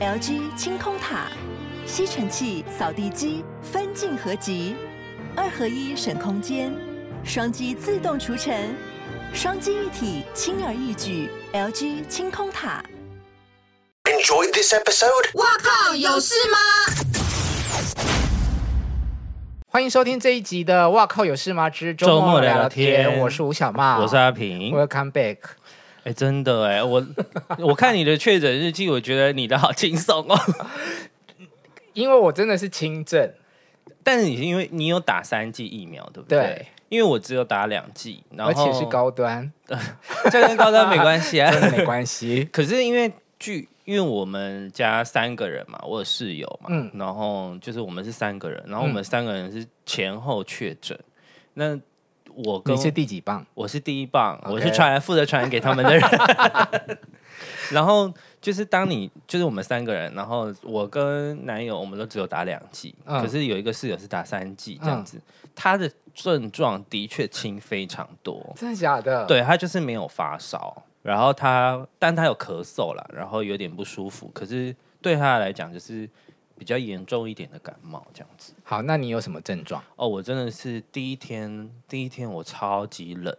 [0.00, 1.26] LG 清空塔，
[1.84, 4.74] 吸尘器、扫地机分镜合集，
[5.36, 6.72] 二合一省空间，
[7.22, 8.74] 双击自动除尘，
[9.34, 11.28] 双击一体轻而易举。
[11.52, 12.82] LG 清空塔。
[14.04, 15.34] Enjoy this episode。
[15.34, 16.56] 哇靠，有事吗？
[19.66, 25.36] 欢迎收听这一集的《哇靠有事吗之周末聊聊天》，我是吴小茂，我是阿平，Welcome back。
[26.04, 27.06] 哎，真的哎，我
[27.58, 30.38] 我看你的确诊日记，我觉得你的好轻松哦，
[31.94, 33.32] 因为我真的是轻症，
[34.02, 36.38] 但是你是因为你有打三剂疫苗，对不对？
[36.38, 39.52] 对，因为我只有打两剂，然后而且是高端，
[40.30, 42.48] 这跟高端没关系啊，真的没关系。
[42.52, 43.68] 可是因为据。
[43.86, 50.96] 因为我们家三个人嘛，我有室友嘛，嗯，然后就是我们是三个人，然后我们三个人是前后确诊。
[50.96, 51.04] 嗯、
[51.54, 51.80] 那
[52.34, 53.44] 我跟你是第几棒？
[53.54, 54.50] 我是第一棒，Okay.
[54.50, 56.02] 我是传负责传染给他们的人。
[57.72, 69.24] 然后就是当你就是我们三个人，然后我跟男友我们都只有打两剂，嗯、可是有一个室友是打三剂这样子，嗯、他的症状的确轻非常多，真的假的？
[69.26, 70.82] 对，他就是没有发烧。
[71.02, 74.30] 然后他，但他有咳嗽了，然后有点不舒服。
[74.34, 76.06] 可是对他来讲，就是
[76.60, 78.52] 比较严重一点的感冒这样子。
[78.62, 79.82] 好，那你有什么症状？
[79.96, 83.34] 哦，我真的是第一天，第一天我超级冷，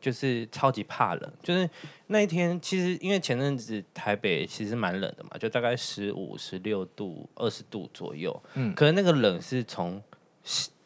[0.00, 1.32] 就是超级怕冷。
[1.40, 1.70] 就是
[2.08, 8.42] 那一天，其实因为前阵子台北其实蛮冷的嘛，就大概十五、十六度、二十度左右。
[8.54, 10.02] 嗯，可是那个冷是从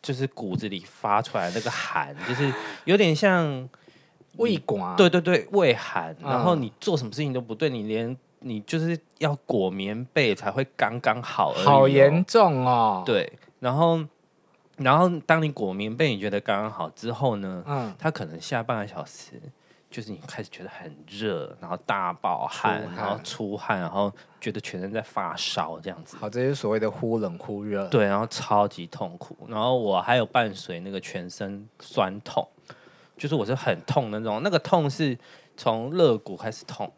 [0.02, 2.52] 就是骨子里发出来，那个寒就是
[2.84, 3.67] 有点像。
[4.36, 13.03] 胃寒，对对对，胃寒，嗯、然后你做什么事情都不对，你连你就是要裹棉被才会刚刚好而已，好严重哦。
[13.05, 14.00] 对，然后
[14.77, 19.41] 然后当你裹棉被，你觉得刚刚好之后呢，嗯，他可能下半个小时，
[19.91, 26.17] 就是你开始觉得很热，然后大爆汗，汗然后出汗，然后觉得全身在发烧这样子。
[26.17, 27.89] 好，这就是所谓的忽冷忽热。
[27.89, 32.46] 对，然后超级痛苦，然后我还有伴随那个全身酸痛。
[33.17, 35.18] 就是我是很痛的那种，那个痛是
[35.57, 36.89] 从肋骨开始痛，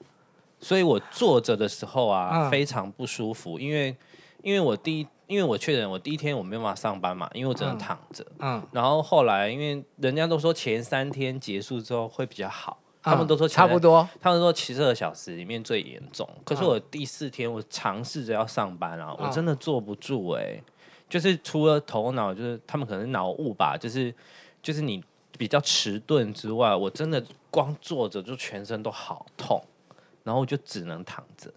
[0.61, 3.97] 所以我坐着的时候啊、嗯、非常不舒服，因为
[4.43, 8.69] 因为我第一因为我确诊我第一天我没办法上班嘛，因为我只能躺着，嗯，嗯。
[8.73, 20.65] 然后后来因为人家都说前三天结束之后会比较好，嗯、他们都说差不多，他们说七十二小时里面最严重，可是我第四天我尝试着要上班啊，嗯、我真的坐不住哎、欸，
[21.09, 24.15] 就是除了头脑就是他们可能脑雾吧，就是
[24.63, 25.03] 就是你。
[25.39, 29.59] 比较迟钝之外，我真的光坐着就全身都好痛，
[30.25, 31.53] 然后就只能躺着。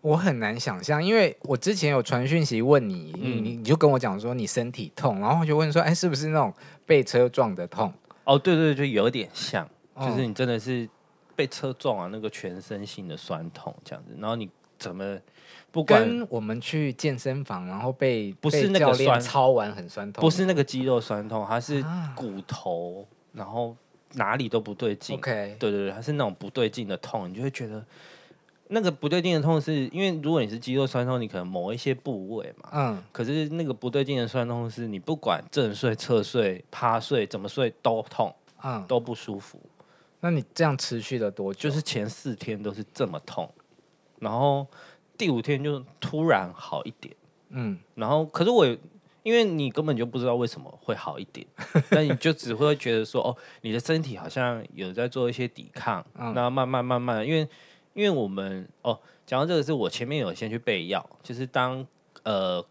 [0.00, 6.52] 我很难想象，因为我之前有传讯息问你，嗯、你你就跟我讲说你身体痛，然后我就问说，哎，是不是那种
[6.84, 7.92] 被车撞的痛？
[8.24, 9.68] 哦，对对，就有点像，
[10.00, 10.88] 就是你真的是
[11.36, 15.18] 被车撞啊，那个全身性的酸痛这样子，然后你怎么？
[15.70, 21.82] 不跟我们去健身房，然后被不是那个酸操完很酸痛，不是那个肌肉酸痛，它是
[22.14, 23.74] 骨头，啊、然后
[24.14, 25.16] 哪里都不对劲。
[25.16, 27.84] OK，对对对，它是那种不对劲的痛，你就会觉得
[28.68, 39.60] 那个不对劲的痛是，是因为如果你是肌肉酸痛，你可能某一些部位嘛，嗯，可是那个不对劲的酸痛是你不管正睡、侧睡、趴睡怎么睡都痛，嗯，都不舒服。
[40.20, 41.68] 那你这样持续了多久？
[41.68, 43.48] 就是前四天都是这么痛，
[44.18, 44.66] 然后。
[45.14, 47.14] 第五天就突然好一点，
[47.50, 48.66] 嗯，然后可是我，
[49.22, 51.46] 因为你根本就不知道为什么会好一点，
[51.90, 57.48] 那你就只会觉得说，哦，你的身体好像有在做一些抵抗，嗯，然后慢慢慢慢，因为
[57.94, 61.86] 因为我们哦，讲到这个是我前面有先去备药，就是当
[62.24, 62.64] 呃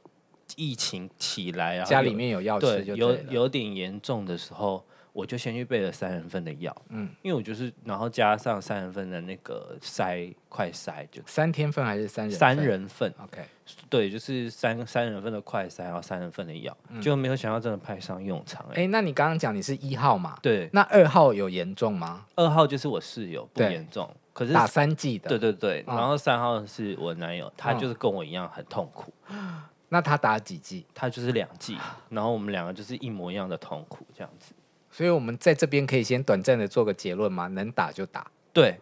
[0.56, 4.84] 疫情起来，然后家里面有药吃有有点严重的时候。
[5.14, 13.44] 我就先去备了三人份的药，嗯，因为我就是，然后加上三人份的那个筛快筛，就三天份还是三人三人份？OK，
[13.90, 18.66] 对，就是三三人份的快筛，然后三人份的药，嗯、就没有想到真的派上用场。
[18.70, 20.38] 哎、欸，那你刚刚讲你是一号嘛？
[20.42, 22.26] 对，那二号有严重吗？
[22.36, 29.14] 二号就是我室友，不严重，可是打三剂的，对对对，然后三号是我男友，他就是跟我一样很痛苦。
[29.28, 30.86] 嗯、那他打几剂？
[30.94, 31.78] 他就是两剂，
[32.08, 34.54] 然后我们两个就是一模一样的痛苦，这样子。
[34.92, 37.48] 所以，我们在这边可以先短暂的做个结论吗？
[37.48, 38.30] 能打就打。
[38.52, 38.78] 对，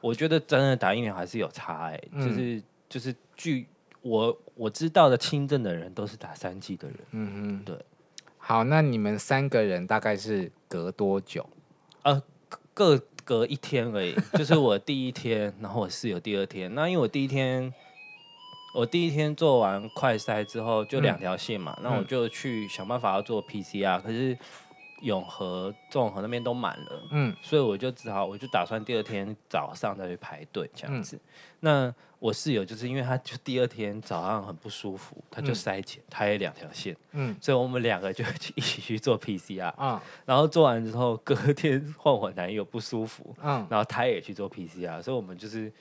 [0.00, 3.68] 我觉得真的打疫苗还是有差哎、欸，嗯、就是就是据
[4.00, 6.98] 我我知道的轻症的人都是打三剂的人。
[7.12, 7.78] 嗯嗯，对。
[8.38, 11.48] 好，那你们三个人大概是隔多久？
[12.02, 12.20] 呃，
[12.74, 14.16] 各隔一天而已。
[14.36, 16.74] 就是我第一天，然后我室友第二天。
[16.74, 17.72] 那因为我第一天，
[18.74, 24.36] 我第一天做完快筛之后就两条线嘛，那、嗯、我就去想办法要做 PCR，可是。
[25.02, 31.16] 永和、中和那边都满了，嗯，所以我就只好，我就打算第二天早上再去排队这样子。
[31.16, 31.20] 嗯、
[31.60, 45.72] 那我室友就是因为他就第二天早上很不舒服，他就筛检，他也两条线，嗯，所以我们两个就一起去做 PCR 啊，然后做完之后隔天换我男友不舒服，嗯，然后他也去做 PCR，所以我们就是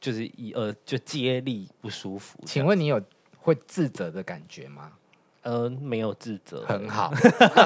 [0.00, 2.38] 就是一呃就接力不舒服。
[2.46, 2.98] 请问你有
[3.38, 4.92] 会自责的感觉吗？
[5.42, 7.12] 呃，没有自责，很好，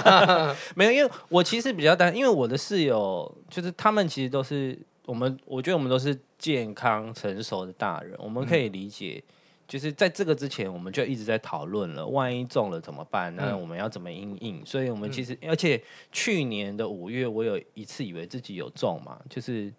[0.74, 9.32] 没有，因为我其实比较担，因为我的室友就是他们其实都是我们，我觉得我们都是健康成熟的大人，我们可以理解，嗯、
[9.68, 13.34] 就是在这个之前我们就一直在讨论了，万一中了怎么办？
[13.36, 14.64] 那我们要怎么应应？
[14.64, 19.72] 所以我们其实，嗯、而且去年的五月，我有一次以为自己有中嘛，就是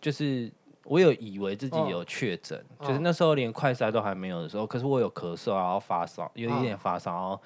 [0.00, 0.50] 就是。
[0.84, 7.40] 我有以为自己有确诊，哦、就是那时候连快筛都还没有的时候，可是我有咳嗽，然后发烧，有一点发烧，然后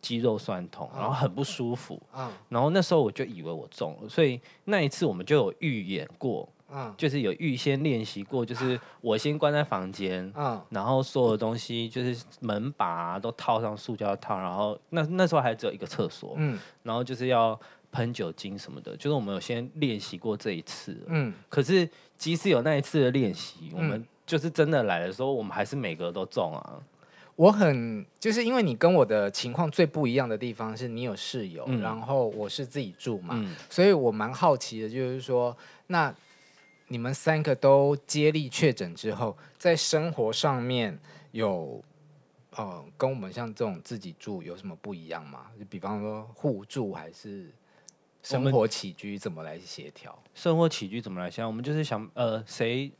[0.00, 2.00] 肌肉酸痛，然后很不舒服。
[2.14, 17.58] 嗯、然后那时候我就以为我中了，所以那一次我们就有预演过，嗯、就是有预先练习过，就是我先关在房间，嗯、然后所有的东西就是门把、啊、都套上塑胶套，然后那那时候还只有一个厕所，嗯、然后就是要。
[17.92, 20.96] 喷酒精什么的，就是我们有先练习过这一次。
[21.06, 26.80] 嗯，可是即使有那一次的练习，嗯、我们就是真的来的时候，我们还是每个都中啊。
[27.36, 35.56] 我很就是因为你跟我的情况最不一样的地方是你有室友，嗯、然后我是自己住嘛，嗯、所以我蛮好奇的，就是说，
[35.86, 36.14] 那
[36.88, 40.98] 你们三个都接力确诊之后，在生活上面
[41.32, 41.82] 有
[42.56, 45.46] 呃跟我们像这种自己住有什么不一样吗？
[45.58, 47.50] 就比方说互助还是？
[48.22, 50.16] 生活起居怎么来协调？
[50.34, 51.46] 生活起居怎么来协调？
[51.46, 52.90] 我们就是想，呃，谁，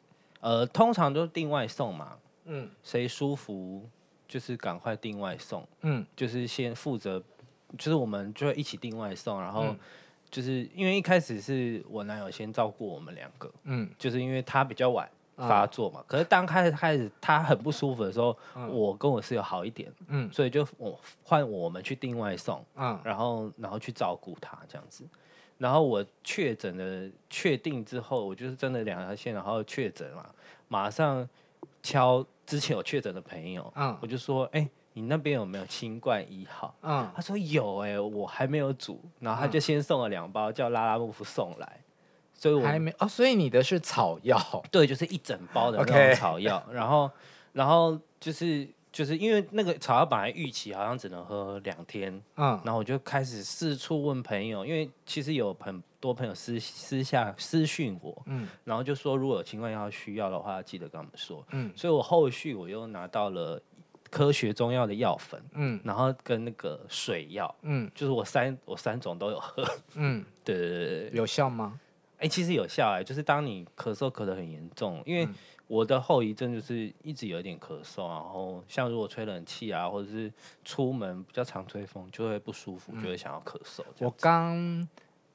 [0.40, 3.88] 呃，通常都订外送嘛，嗯，谁舒服
[4.26, 7.22] 就是赶快订外送，嗯，就是先负责，
[7.78, 9.74] 就是我们就会一起订外送，然后
[10.30, 15.08] 就是因为一开始是我男友先照顾我们两个，嗯，就是因为他比较晚。
[15.48, 16.02] 发作嘛？
[16.06, 25.04] 可是当开始开始他很不舒服的时候，嗯、我跟我室友好一点，嗯，所以就我换我们去订外送，嗯，然后然后去照顾他这样子。
[25.58, 30.26] 然后我确诊的确定之后，我就是真的两条线，然后确诊嘛，
[30.66, 31.28] 马上
[31.82, 36.74] 敲之前有确诊的朋友，嗯，我就说，哎、欸，你那边有没有新冠一号？
[36.82, 41.80] 嗯，他说有、欸，哎，我还没有煮，然后他就先送了两包，叫拉拉木夫送来。
[42.42, 44.36] 所以我还没哦，所以你的是草药，
[44.72, 46.60] 对，就是一整包的那种草药。
[46.72, 47.08] 然后，
[47.52, 63.62] 然后就是就是因为那个草药本来预期好像只能喝两天，嗯，然后我就开始四处问朋友，因为其实有很多朋友私私下私讯我，嗯，然后就说如果有情况要需要的话，记得跟我们说，嗯，所以我后续我又拿到了
[64.10, 71.78] 科学中药的药粉，嗯，然后跟那个水药，嗯，就是我三我三种都有喝，嗯， 对对对对，有效吗？
[72.22, 75.28] 哎、欸，其实有效哎，就是当你咳嗽咳得很严重，因为
[75.66, 80.32] 我的后遗症就是一直有一点咳嗽，然后像如果吹冷气啊，或者是
[80.64, 83.82] 出门比较常吹风，就会不舒服，就会想要咳嗽。
[83.98, 84.86] 我刚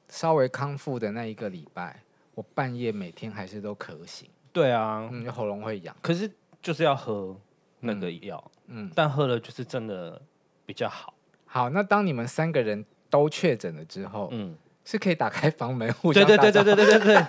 [0.08, 2.02] 稍微康复的那一个礼拜，
[2.34, 4.26] 我半夜每天还是都咳醒。
[4.50, 6.30] 对啊，嗯，喉咙会痒，可是
[6.62, 7.36] 就是要喝
[7.80, 10.18] 那个药，嗯，但喝了就是真的
[10.64, 11.12] 比较好。
[11.44, 14.56] 好，那当你们三个人都确诊了之后，嗯。
[14.90, 17.24] 是可以打开房门， 互相对对对对对对对对。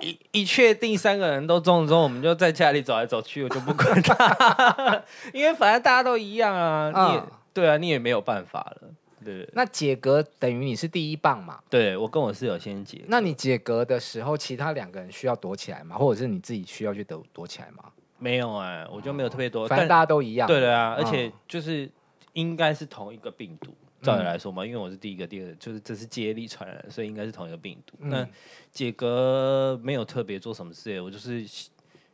[0.06, 5.02] 一一确定三个人都中了之后，我们就在家里走来走去，我就不管他，
[5.32, 6.92] 因为反正大家都一样啊。
[6.94, 8.90] 你也、嗯、对啊，你也没有办法了。
[9.24, 11.60] 对，对，那解隔等于你是第一棒嘛？
[11.70, 13.02] 对，我跟我室友先解。
[13.08, 15.96] 那你解隔的时候，其他两个人需要躲起来吗？
[15.96, 17.84] 或者是你自己需要去躲躲起来吗？
[18.18, 20.46] 没有哎、欸，我就没有特别多，反正大家都一样。
[20.46, 21.90] 对的啊，而且就是
[22.34, 23.74] 应该是同一个病毒。
[24.02, 27.96] 照理来说嘛，因为我是第一个，第二个就是这是接力传染，所以应该是同一个病毒。
[28.00, 28.28] 嗯、那
[28.70, 31.44] 解隔没有特别做什么事，我就是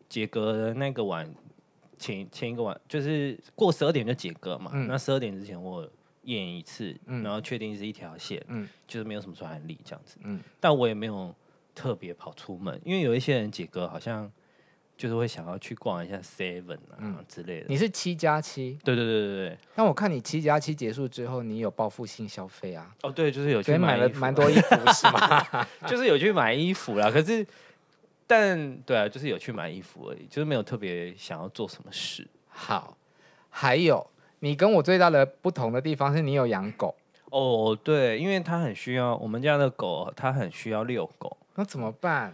[0.09, 1.33] 解隔的那个晚
[1.99, 4.71] 前前一个晚，就是过十二点就解隔嘛。
[4.75, 5.89] 嗯、那十二点之前我
[6.23, 10.19] 验一次，嗯、然后确定是一条线，嗯、就是没有什么传染力这样子。
[10.23, 11.35] 嗯、但我也没有
[11.75, 14.31] 特别跑出门，因为有一些人解隔好像。
[14.97, 17.67] 就是会想要去逛一下 Seven 啊、嗯、之类的。
[17.69, 18.79] 你是七加七？
[18.83, 19.59] 对对对对对。
[19.75, 22.95] 那我看你七加七结束之后，你有报复性消费啊？
[23.03, 25.67] 哦，对，就是有去买，买了蛮多衣服，是吗？
[25.87, 27.11] 就是有去买衣服啦。
[27.11, 27.47] 可是，
[28.27, 32.27] 但对啊，就是有去买衣服而已，就是没有特别想要做什么事。
[32.49, 32.97] 好，
[33.51, 34.07] 还有
[34.39, 36.95] 你跟我最大的不同的地方是你有养狗。
[37.31, 41.37] 哦，对，因为它很需要我们家的狗，它很需要遛狗。
[41.57, 42.33] 那怎么办？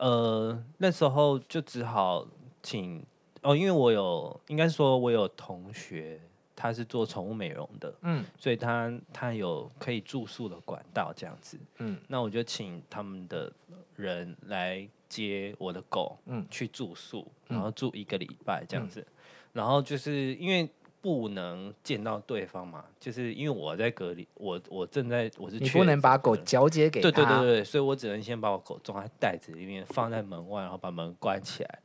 [0.00, 2.26] 呃，那时候就只好
[2.62, 3.04] 请
[3.42, 6.18] 哦，因为我有，应该说我有同学，
[6.56, 13.52] 他是做宠物美容的，嗯，所以他他有可以住宿的管道这样子，嗯，那我就请他们的
[13.94, 19.12] 人来接我的狗，嗯，去住宿，然后住一个礼拜这样子，嗯、
[19.52, 20.68] 然后就是因为。
[21.02, 31.78] 不能见到对方嘛，就是因为我在隔离，我我正在我是你不能把狗交接给他，对对对对，所以我只能先把我狗装在袋子里面，放在门外，然后把门关起来，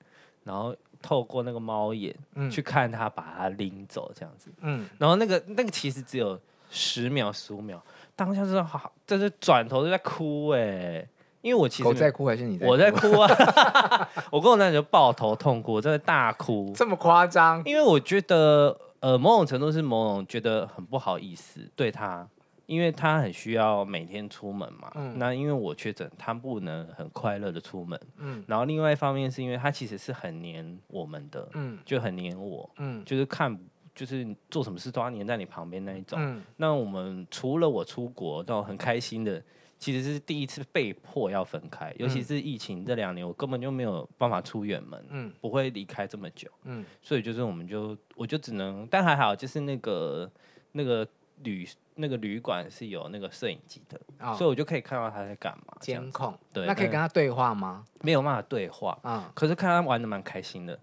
[0.43, 6.37] 然后透过那个猫眼、嗯、去看他把它拎走这样子，嗯，然后那个那个其实只有
[6.69, 7.81] 十秒十五秒，
[8.17, 11.09] 当下是好，就是转头就在哭哎、欸，
[11.41, 12.71] 因为我其实狗在哭还是你在哭？
[12.73, 17.63] 我在哭啊， 我跟我男友抱头痛哭，真的大哭，这么夸张？
[17.63, 18.77] 因为我觉得。
[18.99, 22.27] 呃，某种程度是某种觉得很不好意思对他，
[22.65, 24.91] 因为他很需要每天出门嘛。
[24.95, 25.19] 嗯。
[25.19, 27.99] 那因为我确诊，他不能很快乐的出门。
[28.17, 28.43] 嗯。
[28.47, 31.47] 然后另外一方面是因为他其实是很黏我们的。
[31.53, 31.77] 嗯。
[31.85, 32.69] 就很黏我。
[32.77, 33.03] 嗯。
[33.05, 33.55] 就是看，
[33.93, 36.17] 就是做什么事都要黏在你旁边那一种。
[36.19, 36.41] 嗯。
[36.57, 39.43] 那我们除了我出国，到很开心的。
[39.85, 50.31] 其实是第一次被迫要分开，尤其是疫情这两年，我根本就没有办法出远门，嗯，不会离开这么久，嗯，所以就是我们就我就只能，但还好，就是那个
[50.71, 51.07] 那个
[51.43, 51.67] 旅。
[51.95, 55.73] 那个旅馆是有那个摄影机的，哦、所以我就可以看到他在干嘛。
[55.79, 57.85] 监控，对，那可以跟他对话吗？
[58.01, 60.77] 没有办法对话，嗯，可是看他玩的蛮开心的，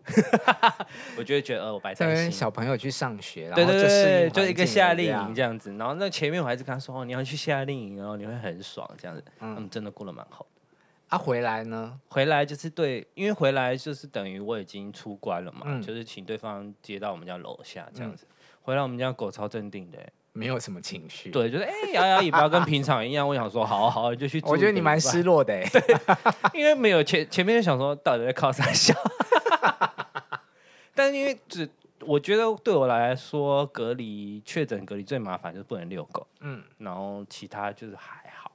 [1.19, 2.33] 我就会觉得呃，我白担心。
[2.33, 5.75] 小朋友去上学，对对对，就一个夏令营这样子。
[5.77, 9.25] 然后那前面我还是跟他说，哦，你要去夏令营，然后你会很爽这样子。
[9.41, 10.47] 嗯，嗯，真的过得蛮好的。
[11.09, 12.01] 啊，回来呢？
[12.09, 18.25] 回来就是对，因为回来就是等于我已经出关了嘛，嗯、就是请对方接到我们家楼下这样子。
[18.31, 19.99] 嗯、回来我们家狗超镇定的。
[20.33, 23.27] 没有什么情绪，对，就是哎，摇摇尾巴跟平常一样。
[23.29, 24.41] 我想说，好好，就去。
[24.45, 25.83] 我觉得你蛮失落的，对，
[26.55, 28.95] 因为没有前前面就想说，到底在靠啥笑？
[30.95, 31.69] 但是因为只
[32.01, 38.51] 我觉得对我来说，隔离确诊隔离最麻烦就是不能遛狗，嗯，然后其他就是还好。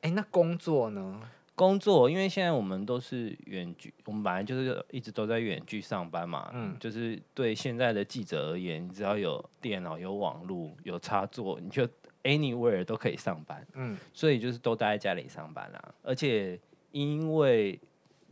[0.00, 1.20] 哎，那工作呢？
[1.58, 6.48] 工作，因为现在我们都是远距，我们本来就是一直都在远距上班嘛。
[6.54, 11.84] 嗯，就是对现在的记者而言，你只要有电脑、有网络、有插座，你就
[12.22, 13.66] anywhere 都可以上班。
[13.74, 15.94] 嗯，所以就是都待在家里上班啦。
[16.04, 16.56] 而且
[16.92, 17.76] 因为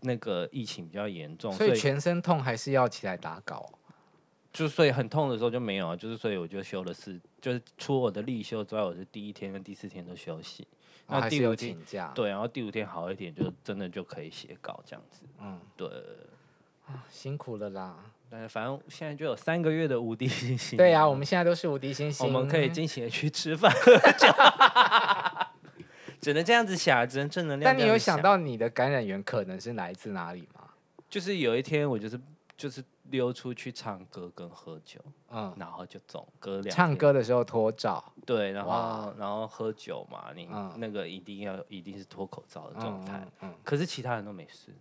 [0.03, 3.69] 那个疫情比较严重，所以全身痛还是要起来打稿。
[4.53, 10.67] 就所以很痛的时候就没有，就是所以我就休了四，就是除我的例休之外，我是第一天跟第四天都休息。
[11.09, 11.77] 那第五天
[12.15, 15.23] 对，然后第五天好一点，就真的就可以写稿这样子。
[15.41, 15.89] 嗯，对，
[16.87, 17.97] 啊，辛苦了啦。
[18.29, 20.77] 但是反正现在就有三个月的无敌星星。
[20.79, 24.29] 对呀、啊，我们现在都是无敌星星，我们可以尽情的去吃饭喝酒，
[26.21, 27.73] 只能这样子想，只能正能量。
[27.73, 30.69] 但你有想到你的感染源可能是来自哪里吗？
[31.09, 32.21] 就是有一天我就是
[32.57, 32.83] 就是。
[33.11, 36.75] 溜出去唱歌跟喝酒，嗯，然后就中隔两。
[36.75, 44.75] 唱歌的时候脱罩，对，然后然后喝酒嘛，你那个一定要一定是脱口罩的状态，嗯，可是其他人都没事，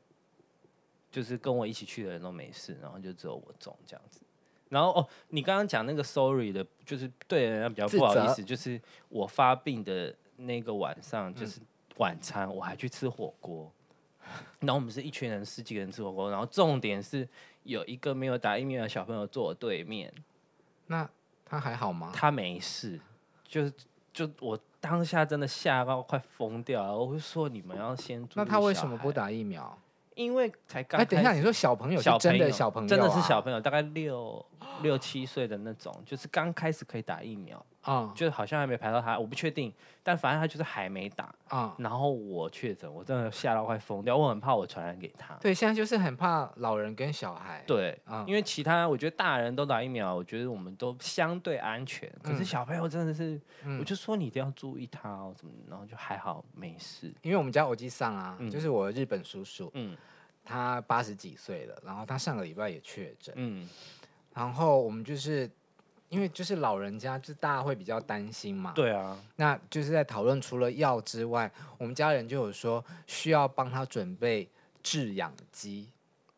[1.11, 4.21] 就是跟我一起去的人都没事，然后就只有我中这样子。
[4.69, 11.61] 然后哦，你刚刚讲那个 sorry 的，就是对人家比较不好意思，就是我发病的那个晚上，就是
[11.97, 13.71] 晚餐我还去吃火锅。
[14.59, 16.29] 然后我们是一群人，十几个人吃火锅。
[16.31, 17.27] 然后重点是
[17.63, 20.11] 有一个没有打疫苗的小朋友坐我对面。
[20.87, 21.07] 那
[21.45, 22.11] 他还好吗？
[22.13, 22.99] 他没事，
[23.47, 23.71] 就
[24.13, 26.97] 就我当下真的吓到快疯掉了。
[26.97, 28.27] 我会说你们要先。
[28.33, 29.77] 那他为什么不打疫苗？
[30.15, 31.01] 因为才刚。
[31.01, 34.43] 哎，等一下，你说小朋友是真的小朋友，真的是小朋友，大概六
[34.81, 37.63] 六七岁的那种，就是刚开始可以打疫苗。
[37.85, 41.75] 啊，就好像还没排到他，我不确定，但反正他就是还没打啊。
[41.77, 45.35] 然后我确诊，我真的吓到快疯掉，我很怕我传染给他。
[45.35, 47.63] 对，现在就是很怕老人跟小孩。
[47.67, 47.95] 对，
[48.25, 52.11] 因为其他我觉得大人都打疫苗，我觉得我们都相对安全。
[52.23, 53.39] 可是小朋友真的是，
[53.79, 55.53] 我就说你一定要注意他哦，怎么？
[55.69, 57.13] 然后就还好没事。
[57.21, 59.95] 因为我们家欧吉桑啊，就是我日本叔叔，嗯，
[60.43, 63.69] 他八十几岁了，然后他上个礼拜也确诊，嗯，
[64.35, 65.49] 然后我们就是。
[66.07, 68.71] 因为就是老人家，就大家会比较担心嘛。
[68.73, 74.47] 对啊，那就是在讨论除了药之外，我们家人就有说需要帮他准备
[74.83, 75.89] 制氧机。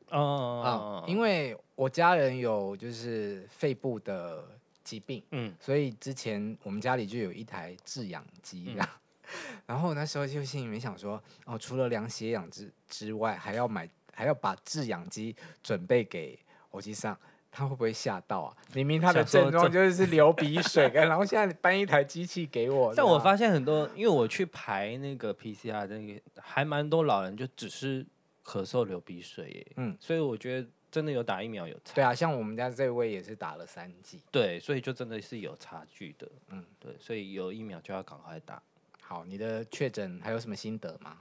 [0.10, 4.44] 哦，因为我家人有就是肺部的
[4.86, 8.88] 疾病，嗯，所以之前我们家里就有一台制氧机，嗯、
[9.68, 16.40] 然后那时候就心里面想说，哦，除了量血氧之之外，还要买，还要把制氧机准备给
[16.72, 17.16] 我机上。
[17.52, 18.56] 他会不会吓到啊？
[18.74, 22.94] 明明他的症状就是流鼻水， 然后现在搬一台机器给我。
[22.96, 28.06] 但我发现很多，因为我去排那个 PCR，那个还蛮多老人就只是
[28.46, 29.68] 咳嗽流鼻水耶。
[29.78, 31.96] 嗯，所以我觉得真的有打疫苗有差。
[31.96, 34.22] 对啊，像我们家这位也是打了三剂。
[34.32, 36.30] 对，所以就真的是有差距的。
[36.50, 38.62] 嗯，对，所以有疫苗就要赶快打。
[39.02, 41.18] 好，你的确诊还有什么心得吗？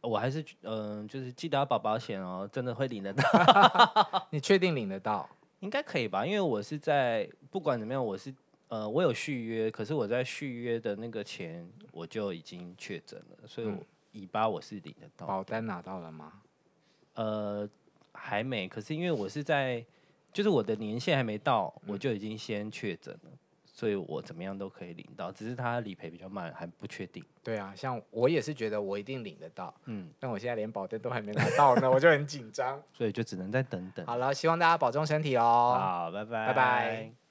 [0.00, 3.22] 我还是嗯、呃，就是记得要保保险哦，真的会领得到。
[4.30, 5.28] 你确定领得到？
[5.62, 8.34] 应该可以吧，因为我是在不管怎么样，我是
[8.66, 13.78] 呃，我有续约，可是我在续约的那个前我就已经确诊了，所以我
[14.12, 15.24] 尾巴我是领得到。
[15.24, 16.32] 保单拿到了吗？
[17.14, 17.68] 呃，
[18.12, 18.66] 还没。
[18.68, 19.84] 可是因为我是在，
[20.32, 23.30] 就是我的年限还没到，我就已经先确诊了。
[23.82, 27.20] 所以我怎么样都可以领到，只是他理赔比较慢，还不确定。
[27.42, 34.06] 对啊，像我也是觉得我一定领得到，嗯，但我现在连保单都还没拿到呢，我就很紧张，所以就只能再等等。
[34.06, 35.76] 好了，希望大家保重身体哦。
[35.76, 37.21] 好，拜拜，拜拜。